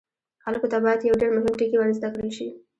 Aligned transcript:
خلکو 0.43 0.67
ته 0.71 0.77
باید 0.83 1.01
یو 1.09 1.19
ډیر 1.21 1.29
مهم 1.37 1.53
ټکی 1.59 1.77
ور 1.79 1.89
زده 1.97 2.07
کړل 2.13 2.29
شي. 2.37 2.47